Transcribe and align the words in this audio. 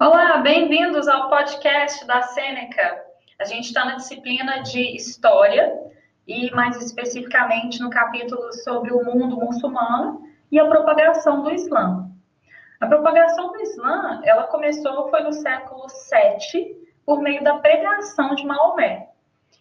Olá, 0.00 0.38
bem-vindos 0.38 1.06
ao 1.06 1.30
podcast 1.30 2.04
da 2.04 2.20
Sêneca. 2.20 3.00
A 3.38 3.44
gente 3.44 3.66
está 3.66 3.84
na 3.84 3.94
disciplina 3.94 4.60
de 4.60 4.96
História 4.96 5.72
e, 6.26 6.50
mais 6.50 6.82
especificamente, 6.82 7.80
no 7.80 7.90
capítulo 7.90 8.52
sobre 8.64 8.92
o 8.92 9.04
mundo 9.04 9.36
muçulmano 9.36 10.20
e 10.50 10.58
a 10.58 10.66
propagação 10.66 11.44
do 11.44 11.52
Islã. 11.52 12.10
A 12.80 12.88
propagação 12.88 13.52
do 13.52 13.60
Islã, 13.60 14.20
ela 14.24 14.48
começou 14.48 15.08
foi 15.10 15.22
no 15.22 15.32
século 15.32 15.86
VII 15.86 16.76
por 17.06 17.20
meio 17.22 17.44
da 17.44 17.58
pregação 17.58 18.34
de 18.34 18.44
Maomé. 18.44 19.10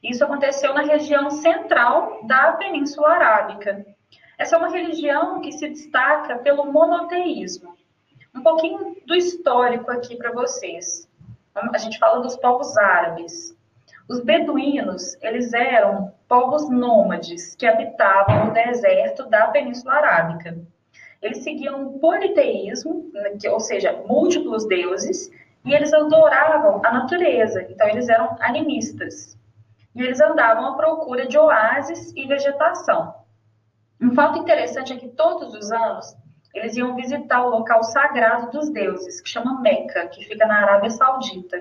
Isso 0.02 0.24
aconteceu 0.26 0.74
na 0.74 0.82
região 0.82 1.30
central 1.30 2.26
da 2.26 2.54
Península 2.54 3.10
Arábica. 3.10 3.86
Essa 4.40 4.56
é 4.56 4.60
uma 4.60 4.72
religião 4.72 5.42
que 5.42 5.52
se 5.52 5.70
destaca 5.70 6.40
pelo 6.40 6.74
monoteísmo. 6.74 7.78
Pouquinho 8.44 8.98
do 9.08 9.16
histórico 9.16 9.90
aqui 9.90 10.18
para 10.18 10.34
vocês. 10.34 11.10
A 11.56 11.78
gente 11.78 11.98
fala 11.98 12.22
dos 12.22 12.36
povos 12.36 12.78
árabes. 12.78 13.56
Os 14.10 14.20
beduínos, 14.20 15.16
eles 15.22 15.54
eram 15.54 16.14
povos 16.28 16.70
nômades 16.70 17.56
que 17.56 17.66
habitavam 17.66 18.50
o 18.50 18.54
deserto 18.54 19.30
da 19.30 19.48
Península 19.48 19.94
Arábica. 19.94 20.58
Eles 21.22 21.42
seguiam 21.44 21.88
o 21.88 22.00
politeísmo, 22.00 23.10
né, 23.14 23.32
ou 23.50 23.62
seja, 23.62 24.04
múltiplos 24.06 24.68
deuses, 24.68 25.32
e 25.64 25.74
eles 25.74 25.94
adoravam 25.94 26.82
a 26.84 26.92
natureza, 26.92 27.66
então 27.70 27.88
eles 27.88 28.10
eram 28.10 28.36
animistas. 28.42 29.38
E 29.96 30.02
eles 30.02 30.20
andavam 30.20 30.66
à 30.66 30.76
procura 30.76 31.26
de 31.26 31.38
oásis 31.38 32.12
e 32.14 32.28
vegetação. 32.28 33.16
Um 34.02 34.14
fato 34.14 34.40
interessante 34.40 34.92
é 34.92 34.98
que 34.98 35.08
todos 35.08 35.56
os 35.56 35.72
anos 35.72 36.14
eles 36.54 36.78
iam 36.78 36.96
visitar 36.96 37.44
o 37.44 37.50
local 37.50 37.84
sagrado 37.84 38.52
dos 38.52 38.70
deuses, 38.70 39.20
que 39.20 39.30
chama 39.30 39.60
Meca, 39.60 40.08
que 40.08 40.24
fica 40.24 40.46
na 40.46 40.60
Arábia 40.62 40.92
Saudita. 40.92 41.58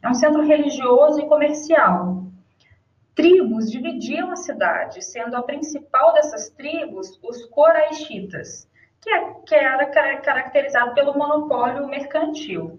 É 0.00 0.08
um 0.08 0.14
centro 0.14 0.42
religioso 0.42 1.20
e 1.20 1.26
comercial. 1.26 2.22
Tribos 3.16 3.68
dividiam 3.68 4.30
a 4.30 4.36
cidade, 4.36 5.02
sendo 5.04 5.36
a 5.36 5.42
principal 5.42 6.14
dessas 6.14 6.50
tribos 6.50 7.18
os 7.20 7.44
Coraixitas, 7.46 8.70
que, 9.00 9.10
é, 9.10 9.34
que 9.44 9.54
era 9.56 9.86
caracterizado 10.20 10.94
pelo 10.94 11.18
monopólio 11.18 11.88
mercantil. 11.88 12.78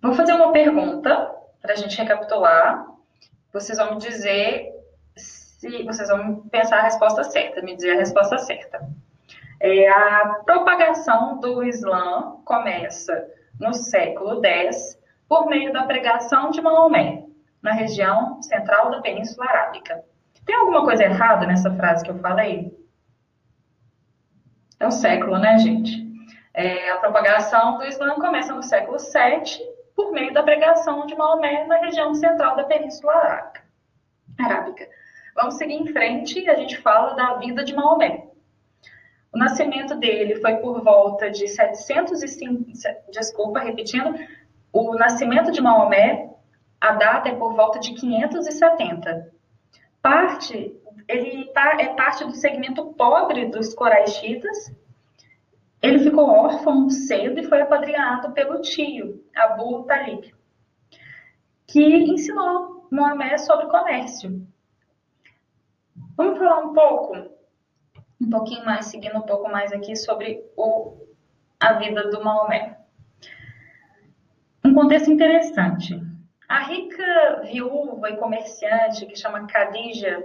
Vou 0.00 0.14
fazer 0.14 0.34
uma 0.34 0.52
pergunta 0.52 1.34
para 1.60 1.72
a 1.72 1.76
gente 1.76 1.98
recapitular. 1.98 2.86
Vocês 3.52 3.76
vão 3.76 3.94
me 3.94 3.98
dizer 3.98 4.75
se 5.56 5.82
vocês 5.84 6.08
vão 6.08 6.42
pensar 6.48 6.78
a 6.78 6.82
resposta 6.82 7.24
certa, 7.24 7.62
me 7.62 7.74
dizer 7.74 7.92
a 7.92 7.98
resposta 7.98 8.38
certa. 8.38 8.86
É, 9.60 9.88
a 9.88 10.42
propagação 10.44 11.40
do 11.40 11.62
Islã 11.62 12.36
começa 12.44 13.26
no 13.58 13.72
século 13.72 14.44
X 14.44 14.98
por 15.28 15.46
meio 15.46 15.72
da 15.72 15.84
pregação 15.84 16.50
de 16.50 16.60
Maomé, 16.60 17.24
na 17.62 17.72
região 17.72 18.40
central 18.42 18.90
da 18.90 19.00
Península 19.00 19.46
Arábica. 19.46 20.04
Tem 20.44 20.54
alguma 20.54 20.84
coisa 20.84 21.04
errada 21.04 21.46
nessa 21.46 21.74
frase 21.74 22.04
que 22.04 22.10
eu 22.10 22.18
falei? 22.18 22.72
É 24.78 24.86
o 24.86 24.90
século, 24.90 25.38
né, 25.38 25.58
gente? 25.58 26.06
É, 26.52 26.90
a 26.90 26.98
propagação 26.98 27.78
do 27.78 27.86
Islã 27.86 28.14
começa 28.16 28.54
no 28.54 28.62
século 28.62 28.98
VII 28.98 29.66
por 29.96 30.12
meio 30.12 30.32
da 30.32 30.42
pregação 30.42 31.06
de 31.06 31.14
Maomé 31.16 31.66
na 31.66 31.78
região 31.78 32.14
central 32.14 32.56
da 32.56 32.64
Península 32.64 33.12
Arábica. 34.38 34.86
Vamos 35.36 35.56
seguir 35.56 35.74
em 35.74 35.86
frente 35.88 36.40
e 36.40 36.48
a 36.48 36.54
gente 36.54 36.78
fala 36.78 37.12
da 37.12 37.34
vida 37.34 37.62
de 37.62 37.74
Maomé. 37.74 38.24
O 39.30 39.36
nascimento 39.36 39.94
dele 39.94 40.36
foi 40.36 40.56
por 40.56 40.82
volta 40.82 41.30
de 41.30 41.46
705, 41.46 42.64
desculpa, 43.12 43.60
repetindo, 43.60 44.14
o 44.72 44.94
nascimento 44.94 45.52
de 45.52 45.60
Maomé, 45.60 46.30
a 46.80 46.92
data 46.92 47.28
é 47.28 47.34
por 47.34 47.54
volta 47.54 47.78
de 47.78 47.92
570. 47.92 49.30
Parte, 50.00 50.74
ele 51.06 51.50
é 51.54 51.88
parte 51.88 52.24
do 52.24 52.34
segmento 52.34 52.94
pobre 52.94 53.44
dos 53.44 53.74
coraixitas. 53.74 54.74
Ele 55.82 55.98
ficou 55.98 56.30
órfão 56.30 56.88
cedo 56.88 57.38
e 57.40 57.44
foi 57.46 57.60
apadrinhado 57.60 58.32
pelo 58.32 58.62
tio, 58.62 59.22
Abu 59.36 59.82
Talib, 59.82 60.34
que 61.66 61.84
ensinou 62.10 62.86
Maomé 62.90 63.36
sobre 63.36 63.66
comércio. 63.66 64.46
Vamos 66.16 66.38
falar 66.38 66.60
um 66.60 66.72
pouco, 66.72 67.14
um 68.20 68.30
pouquinho 68.30 68.64
mais, 68.64 68.86
seguindo 68.86 69.18
um 69.18 69.22
pouco 69.22 69.50
mais 69.50 69.70
aqui 69.72 69.94
sobre 69.94 70.42
o, 70.56 70.96
a 71.60 71.74
vida 71.74 72.08
do 72.08 72.24
Maomé. 72.24 72.78
Um 74.64 74.74
contexto 74.74 75.10
interessante. 75.10 76.00
A 76.48 76.60
rica 76.60 77.42
viúva 77.42 78.08
e 78.10 78.16
comerciante 78.16 79.04
que 79.04 79.14
chama 79.14 79.46
Khadija, 79.46 80.24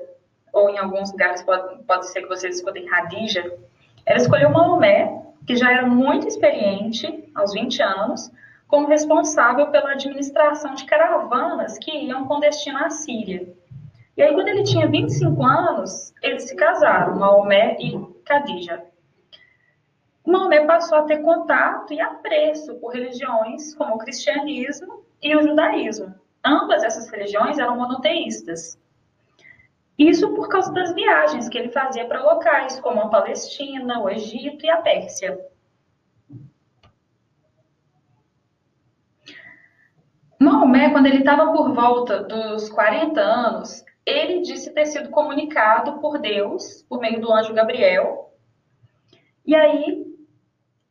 ou 0.54 0.70
em 0.70 0.78
alguns 0.78 1.12
lugares 1.12 1.42
pode, 1.44 1.84
pode 1.84 2.08
ser 2.08 2.22
que 2.22 2.30
vocês 2.30 2.56
escutem 2.56 2.90
Hadija, 2.90 3.58
ela 4.06 4.18
escolheu 4.18 4.50
Maomé, 4.50 5.24
que 5.46 5.56
já 5.56 5.72
era 5.72 5.86
muito 5.86 6.28
experiente, 6.28 7.30
aos 7.36 7.54
20 7.54 7.82
anos, 7.84 8.32
como 8.68 8.88
responsável 8.88 9.68
pela 9.68 9.92
administração 9.92 10.74
de 10.74 10.86
caravanas 10.86 11.78
que 11.78 11.92
iam 11.92 12.26
com 12.28 12.40
destino 12.40 12.78
à 12.78 12.90
Síria. 12.90 13.54
E 14.18 14.22
aí, 14.22 14.34
quando 14.34 14.48
ele 14.48 14.64
tinha 14.64 14.88
25 14.88 15.44
anos, 15.44 16.14
eles 16.22 16.44
se 16.44 16.56
casaram, 16.56 17.18
Maomé 17.18 17.78
e 17.80 17.98
Khadija. 18.26 18.84
Maomé 20.26 20.66
passou 20.66 21.00
a 21.00 21.04
ter 21.04 21.22
contato 21.22 21.94
e 21.94 22.00
apreço 22.00 22.76
por 22.76 22.94
religiões 22.94 23.74
como 23.76 23.96
o 23.96 23.98
cristianismo 23.98 25.04
e 25.22 25.36
o 25.36 25.42
judaísmo. 25.42 26.14
Ambas 26.46 26.84
essas 26.84 27.10
religiões 27.10 27.58
eram 27.58 27.78
monoteístas. 27.78 28.80
Isso 29.98 30.34
por 30.34 30.50
causa 30.50 30.74
das 30.74 30.94
viagens 30.94 31.48
que 31.48 31.58
ele 31.58 31.70
fazia 31.70 32.06
para 32.08 32.24
locais 32.24 32.80
como 32.80 33.02
a 33.02 33.10
Palestina, 33.10 34.00
o 34.00 34.10
Egito 34.10 34.66
e 34.66 34.70
a 34.70 34.78
Pérsia. 34.78 35.40
Maomé, 40.40 40.90
quando 40.90 41.06
ele 41.06 41.20
estava 41.20 41.52
por 41.52 41.72
volta 41.74 42.24
dos 42.24 42.68
40 42.70 43.22
anos, 43.22 43.86
ele 44.06 44.42
disse 44.42 44.74
ter 44.74 44.86
sido 44.86 45.10
comunicado 45.10 46.00
por 46.00 46.20
Deus, 46.20 46.84
por 46.90 47.00
meio 47.00 47.22
do 47.22 47.32
anjo 47.32 47.54
Gabriel. 47.54 48.34
E 49.46 49.56
aí 49.56 50.06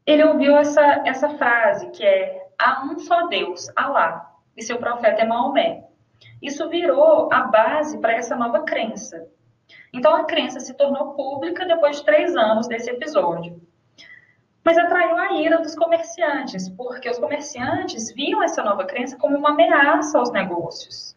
ele 0.07 0.25
ouviu 0.25 0.57
essa, 0.57 0.83
essa 1.07 1.31
frase 1.31 1.91
que 1.91 2.05
é: 2.05 2.49
há 2.59 2.85
um 2.85 2.99
só 2.99 3.27
Deus, 3.29 3.69
Alá, 3.77 4.35
e 4.57 4.63
seu 4.63 4.79
profeta 4.79 5.23
é 5.23 5.27
Maomé. 5.27 5.85
Isso 6.41 6.69
virou 6.69 7.33
a 7.33 7.43
base 7.43 7.99
para 7.99 8.15
essa 8.15 8.37
nova 8.37 8.65
crença. 8.65 9.27
Então 9.93 10.15
a 10.15 10.25
crença 10.25 10.61
se 10.61 10.75
tornou 10.75 11.15
pública 11.15 11.67
depois 11.67 11.99
de 11.99 12.05
três 12.05 12.35
anos 12.37 12.67
desse 12.67 12.91
episódio. 12.91 13.61
Mas 14.65 14.77
atraiu 14.77 15.17
a 15.17 15.33
ira 15.35 15.59
dos 15.59 15.75
comerciantes, 15.75 16.69
porque 16.69 17.09
os 17.09 17.19
comerciantes 17.19 18.13
viam 18.15 18.43
essa 18.43 18.63
nova 18.63 18.85
crença 18.85 19.17
como 19.17 19.37
uma 19.37 19.51
ameaça 19.51 20.19
aos 20.19 20.31
negócios. 20.31 21.17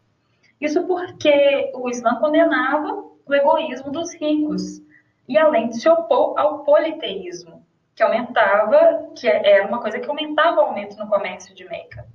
Isso 0.63 0.81
porque 0.87 1.73
o 1.75 1.89
Islã 1.89 2.15
condenava 2.15 3.03
o 3.27 3.33
egoísmo 3.33 3.91
dos 3.91 4.13
ricos 4.13 4.81
e 5.27 5.37
além 5.37 5.67
de 5.67 5.77
se 5.77 5.89
opor 5.89 6.39
ao 6.39 6.63
politeísmo, 6.63 7.65
que 7.93 8.01
aumentava, 8.01 9.09
que 9.13 9.27
era 9.27 9.67
uma 9.67 9.81
coisa 9.81 9.99
que 9.99 10.09
aumentava 10.09 10.61
o 10.61 10.65
aumento 10.67 10.95
no 10.95 11.09
comércio 11.09 11.53
de 11.53 11.67
Meca. 11.67 12.07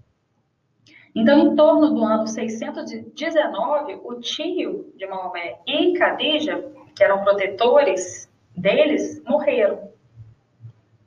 Então, 1.14 1.38
em 1.38 1.56
torno 1.56 1.90
do 1.90 2.02
ano 2.02 2.26
619, 2.26 4.00
o 4.02 4.14
tio 4.14 4.94
de 4.96 5.06
Maomé 5.06 5.58
e 5.66 5.92
Khadija, 5.92 6.72
que 6.96 7.04
eram 7.04 7.22
protetores 7.22 8.32
deles, 8.56 9.22
morreram. 9.24 9.90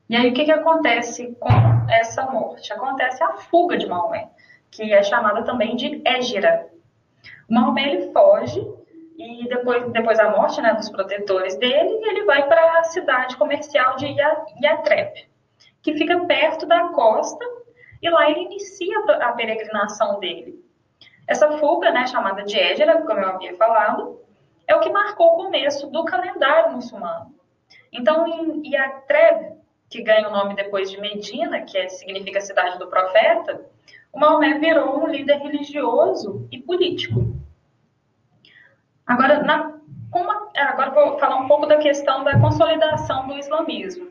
E 0.07 0.15
aí, 0.15 0.29
o 0.29 0.33
que, 0.33 0.45
que 0.45 0.51
acontece 0.51 1.35
com 1.39 1.49
essa 1.89 2.23
morte? 2.29 2.71
Acontece 2.71 3.23
a 3.23 3.33
fuga 3.33 3.77
de 3.77 3.87
Maomé, 3.87 4.29
que 4.69 4.93
é 4.93 5.01
chamada 5.01 5.43
também 5.43 5.75
de 5.75 6.01
Égira, 6.05 6.69
Maomé 7.51 7.93
ele 7.93 8.11
foge 8.13 8.59
e 9.17 9.47
depois, 9.49 9.91
depois 9.91 10.17
da 10.17 10.29
morte 10.29 10.61
né, 10.61 10.73
dos 10.73 10.89
protetores 10.89 11.55
dele, 11.57 11.99
ele 12.03 12.23
vai 12.23 12.47
para 12.47 12.79
a 12.79 12.83
cidade 12.85 13.35
comercial 13.37 13.95
de 13.97 14.07
Yatrep, 14.63 15.27
que 15.81 15.93
fica 15.93 16.17
perto 16.25 16.65
da 16.65 16.87
costa, 16.89 17.45
e 18.01 18.09
lá 18.09 18.29
ele 18.31 18.45
inicia 18.45 18.97
a 19.21 19.33
peregrinação 19.33 20.19
dele. 20.19 20.59
Essa 21.27 21.51
fuga, 21.59 21.91
né, 21.91 22.07
chamada 22.07 22.43
de 22.43 22.57
Égira, 22.57 23.01
como 23.01 23.19
eu 23.19 23.29
havia 23.29 23.55
falado, 23.55 24.19
é 24.67 24.75
o 24.75 24.79
que 24.79 24.89
marcou 24.89 25.27
o 25.27 25.43
começo 25.43 25.87
do 25.87 26.03
calendário 26.05 26.71
muçulmano. 26.73 27.35
Então, 27.91 28.25
em 28.27 28.73
Yatreb, 28.73 29.57
que 29.89 30.01
ganha 30.01 30.29
o 30.29 30.31
nome 30.31 30.55
depois 30.55 30.89
de 30.89 30.99
Medina, 30.99 31.61
que 31.61 31.77
é, 31.77 31.89
significa 31.89 32.39
cidade 32.39 32.79
do 32.79 32.87
profeta, 32.87 33.61
o 34.13 34.19
Maomé 34.19 34.57
virou 34.57 35.03
um 35.03 35.07
líder 35.07 35.37
religioso 35.37 36.47
e 36.51 36.59
político. 36.59 37.30
Agora, 39.11 39.43
na, 39.43 39.73
É, 40.53 40.61
agora 40.61 40.91
vou 40.91 41.19
falar 41.19 41.35
um 41.35 41.47
pouco 41.47 41.65
da 41.65 41.77
questão 41.77 42.23
da 42.23 42.39
consolidação 42.39 43.27
do 43.27 43.37
islamismo. 43.37 44.07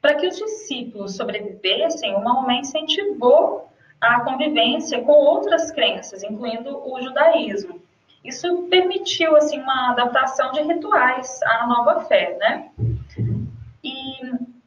Para 0.00 0.14
que 0.14 0.26
os 0.26 0.36
discípulos 0.36 1.16
sobrevivessem, 1.16 2.14
o 2.14 2.24
Maomé 2.24 2.60
incentivou 2.60 3.68
a 4.00 4.20
convivência 4.20 5.02
com 5.02 5.12
outras 5.12 5.70
crenças, 5.70 6.22
incluindo 6.22 6.78
o 6.78 7.00
judaísmo. 7.02 7.80
Isso 8.24 8.68
permitiu 8.70 9.36
assim 9.36 9.60
uma 9.60 9.90
adaptação 9.90 10.50
de 10.52 10.62
rituais 10.62 11.38
à 11.42 11.66
nova 11.66 12.00
fé, 12.00 12.34
né? 12.38 12.70
E 13.84 13.92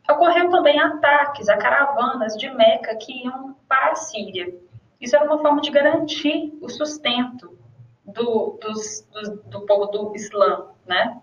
ocorreu 0.07 0.49
também 0.51 0.79
ataques 0.79 1.49
a 1.49 1.57
caravanas 1.57 2.37
de 2.37 2.49
Meca 2.51 2.95
que 2.97 3.23
iam 3.23 3.55
para 3.67 3.93
a 3.93 3.95
Síria. 3.95 4.53
Isso 5.01 5.15
era 5.15 5.25
uma 5.25 5.39
forma 5.39 5.59
de 5.59 5.71
garantir 5.71 6.55
o 6.61 6.69
sustento 6.69 7.64
do, 8.05 8.59
dos, 8.61 9.07
do, 9.11 9.35
do 9.49 9.65
povo 9.65 9.85
do 9.87 10.15
Islã, 10.15 10.67
né? 10.85 11.21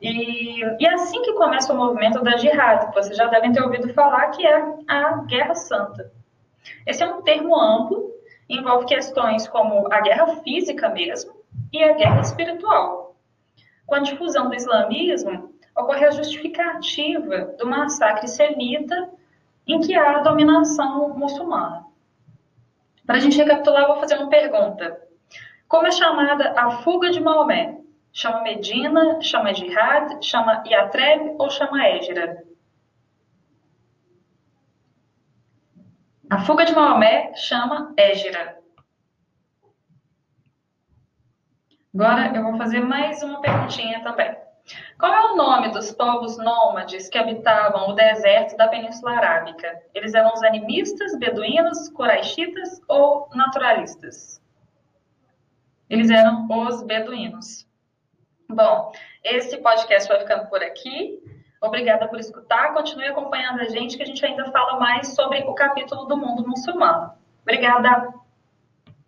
E, 0.00 0.60
e 0.60 0.86
é 0.86 0.94
assim 0.94 1.22
que 1.22 1.32
começa 1.34 1.72
o 1.72 1.76
movimento 1.76 2.22
da 2.22 2.36
jihad, 2.36 2.92
vocês 2.92 3.16
já 3.16 3.26
devem 3.26 3.52
ter 3.52 3.62
ouvido 3.62 3.92
falar, 3.94 4.30
que 4.30 4.44
é 4.44 4.74
a 4.88 5.18
Guerra 5.26 5.54
Santa. 5.54 6.12
Esse 6.86 7.02
é 7.02 7.06
um 7.06 7.22
termo 7.22 7.56
amplo, 7.56 8.12
envolve 8.48 8.86
questões 8.86 9.46
como 9.48 9.92
a 9.92 10.00
guerra 10.00 10.26
física 10.42 10.88
mesmo 10.88 11.32
e 11.72 11.82
a 11.82 11.92
guerra 11.92 12.20
espiritual. 12.20 13.16
Com 13.86 13.94
a 13.94 14.00
difusão 14.00 14.48
do 14.48 14.56
islamismo, 14.56 15.52
ocorre 15.76 16.04
a 16.04 16.10
justificativa 16.10 17.54
do 17.58 17.66
massacre 17.66 18.28
semita 18.28 19.10
em 19.66 19.80
que 19.80 19.94
há 19.94 20.18
a 20.18 20.22
dominação 20.22 21.10
muçulmana. 21.16 21.86
Para 23.06 23.16
a 23.16 23.20
gente 23.20 23.36
recapitular, 23.36 23.82
eu 23.82 23.88
vou 23.88 23.96
fazer 23.98 24.16
uma 24.16 24.28
pergunta. 24.28 25.00
Como 25.72 25.86
é 25.86 25.90
chamada 25.90 26.52
a 26.54 26.70
fuga 26.82 27.10
de 27.10 27.18
Maomé? 27.18 27.80
Chama 28.12 28.42
Medina, 28.42 29.22
chama 29.22 29.54
Jihad, 29.54 30.22
chama 30.22 30.62
Yatreb 30.66 31.34
ou 31.38 31.48
chama 31.48 31.88
Égira? 31.88 32.44
A 36.28 36.40
fuga 36.40 36.66
de 36.66 36.74
Maomé 36.74 37.32
chama 37.36 37.94
Égira. 37.96 38.58
Agora 41.94 42.36
eu 42.36 42.42
vou 42.42 42.58
fazer 42.58 42.80
mais 42.80 43.22
uma 43.22 43.40
perguntinha 43.40 44.02
também. 44.02 44.36
Qual 44.98 45.10
é 45.10 45.32
o 45.32 45.36
nome 45.36 45.70
dos 45.70 45.90
povos 45.90 46.36
nômades 46.36 47.08
que 47.08 47.16
habitavam 47.16 47.88
o 47.88 47.94
deserto 47.94 48.58
da 48.58 48.68
Península 48.68 49.12
Arábica? 49.12 49.82
Eles 49.94 50.12
eram 50.12 50.34
os 50.34 50.42
animistas, 50.42 51.18
beduínos, 51.18 51.88
coraixitas 51.88 52.78
ou 52.86 53.30
naturalistas? 53.34 54.41
Eles 55.92 56.10
eram 56.10 56.48
os 56.48 56.82
beduínos. 56.82 57.66
Bom, 58.48 58.92
esse 59.22 59.58
podcast 59.58 60.08
vai 60.08 60.20
ficando 60.20 60.48
por 60.48 60.62
aqui. 60.62 61.22
Obrigada 61.60 62.08
por 62.08 62.18
escutar. 62.18 62.72
Continue 62.72 63.08
acompanhando 63.08 63.60
a 63.60 63.68
gente, 63.68 63.98
que 63.98 64.02
a 64.02 64.06
gente 64.06 64.24
ainda 64.24 64.50
fala 64.50 64.80
mais 64.80 65.08
sobre 65.08 65.40
o 65.40 65.52
capítulo 65.52 66.06
do 66.06 66.16
mundo 66.16 66.48
muçulmano. 66.48 67.12
Obrigada. 67.42 68.10